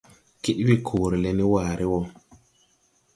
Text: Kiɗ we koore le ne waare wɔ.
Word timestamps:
Kiɗ 0.41 0.57
we 0.67 0.75
koore 0.85 1.17
le 1.23 1.31
ne 1.33 1.43
waare 1.51 1.85
wɔ. 1.91 1.99